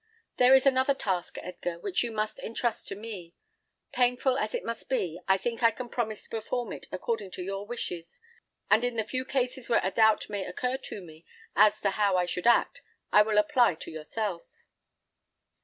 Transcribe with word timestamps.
There 0.37 0.55
is 0.55 0.65
another 0.65 0.95
task, 0.95 1.37
Edgar, 1.43 1.77
which 1.77 2.01
you 2.01 2.11
must 2.11 2.39
entrust 2.39 2.87
to 2.87 2.95
me. 2.95 3.35
Painful 3.91 4.35
as 4.35 4.55
it 4.55 4.65
must 4.65 4.89
be, 4.89 5.19
I 5.27 5.37
think 5.37 5.61
I 5.61 5.69
can 5.69 5.89
promise 5.89 6.23
to 6.23 6.29
perform 6.31 6.73
it 6.73 6.87
according 6.91 7.29
to 7.33 7.43
your 7.43 7.67
wishes; 7.67 8.19
and 8.67 8.83
in 8.83 8.95
the 8.95 9.03
few 9.03 9.23
cases 9.23 9.69
where 9.69 9.79
a 9.83 9.91
doubt 9.91 10.27
may 10.27 10.43
occur 10.43 10.77
to 10.77 11.01
me, 11.01 11.23
as 11.55 11.79
to 11.81 11.91
how 11.91 12.17
I 12.17 12.25
should 12.25 12.47
act, 12.47 12.81
I 13.11 13.21
will 13.21 13.37
apply 13.37 13.75
to 13.75 13.91
yourself." 13.91 14.51